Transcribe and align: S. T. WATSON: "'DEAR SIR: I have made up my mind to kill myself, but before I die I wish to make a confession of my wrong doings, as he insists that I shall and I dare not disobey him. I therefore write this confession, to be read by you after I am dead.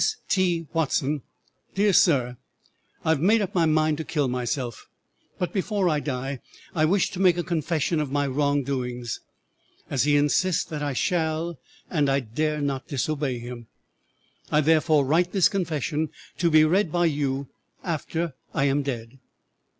S. 0.01 0.15
T. 0.29 0.65
WATSON: 0.73 1.21
"'DEAR 1.75 1.93
SIR: 1.93 2.35
I 3.05 3.09
have 3.09 3.21
made 3.21 3.39
up 3.39 3.53
my 3.53 3.67
mind 3.67 3.99
to 3.99 4.03
kill 4.03 4.27
myself, 4.27 4.89
but 5.37 5.53
before 5.53 5.89
I 5.89 5.99
die 5.99 6.39
I 6.73 6.85
wish 6.85 7.11
to 7.11 7.19
make 7.19 7.37
a 7.37 7.43
confession 7.43 7.99
of 7.99 8.11
my 8.11 8.25
wrong 8.25 8.63
doings, 8.63 9.19
as 9.91 10.01
he 10.05 10.17
insists 10.17 10.63
that 10.63 10.81
I 10.81 10.93
shall 10.93 11.59
and 11.87 12.09
I 12.09 12.19
dare 12.19 12.61
not 12.61 12.87
disobey 12.87 13.37
him. 13.37 13.67
I 14.51 14.61
therefore 14.61 15.05
write 15.05 15.33
this 15.33 15.47
confession, 15.49 16.09
to 16.39 16.49
be 16.49 16.63
read 16.63 16.91
by 16.91 17.05
you 17.05 17.49
after 17.83 18.33
I 18.55 18.63
am 18.63 18.81
dead. 18.81 19.19